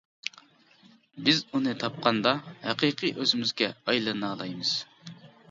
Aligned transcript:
بىز 1.27 1.41
ئۇنى 1.51 1.73
تاپقاندا، 1.83 2.33
ھەقىقىي 2.65 3.13
ئۆزىمىزگە 3.19 3.71
ئايلىنالايمىز. 3.87 4.75